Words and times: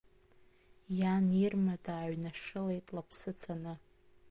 Иан 0.99 1.25
Ирма 1.43 1.75
дааҩнашылеит, 1.83 2.85
лыԥсы 2.95 3.31
цаны. 3.39 3.73